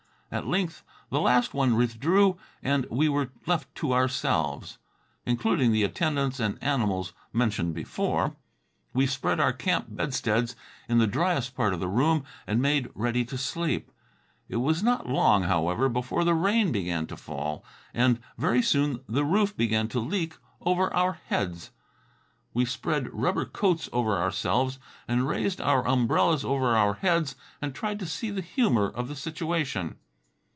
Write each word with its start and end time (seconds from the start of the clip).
At 0.33 0.47
length 0.47 0.81
the 1.09 1.19
last 1.19 1.53
one 1.53 1.75
withdrew 1.75 2.37
and 2.63 2.85
we 2.89 3.09
were 3.09 3.31
left 3.47 3.75
to 3.75 3.91
ourselves, 3.91 4.77
including 5.25 5.73
the 5.73 5.83
attendants 5.83 6.39
and 6.39 6.57
animals 6.63 7.11
mentioned 7.33 7.73
before. 7.75 8.37
We 8.93 9.07
spread 9.07 9.41
our 9.41 9.51
camp 9.51 9.87
bedsteads 9.89 10.55
in 10.87 10.99
the 10.99 11.05
driest 11.05 11.53
part 11.53 11.73
of 11.73 11.81
the 11.81 11.89
room 11.89 12.23
and 12.47 12.61
made 12.61 12.89
ready 12.95 13.25
to 13.25 13.37
sleep. 13.37 13.91
It 14.47 14.55
was 14.55 14.81
not 14.81 15.05
long, 15.09 15.43
however, 15.43 15.89
before 15.89 16.23
the 16.23 16.33
rain 16.33 16.71
began 16.71 17.07
to 17.07 17.17
fall, 17.17 17.65
and 17.93 18.21
very 18.37 18.61
soon 18.61 19.01
the 19.09 19.25
roof 19.25 19.57
began 19.57 19.89
to 19.89 19.99
leak 19.99 20.37
over 20.61 20.93
our 20.93 21.19
heads. 21.27 21.71
We 22.53 22.63
spread 22.63 23.11
rubber 23.13 23.43
coats 23.45 23.89
over 23.91 24.15
ourselves 24.15 24.79
and 25.09 25.27
raised 25.27 25.59
our 25.59 25.85
umbrellas 25.85 26.45
over 26.45 26.67
our 26.73 26.93
heads 26.93 27.35
and 27.61 27.75
tried 27.75 27.99
to 27.99 28.05
see 28.05 28.29
the 28.31 28.39
humor 28.39 28.87
of 28.87 29.09
the 29.09 29.17
situation. 29.17 29.97